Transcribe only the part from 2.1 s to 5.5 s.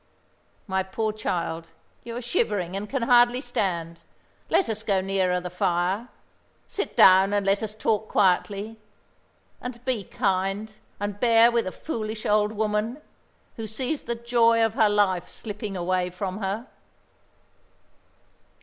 are shivering, and can hardly stand. Let us go nearer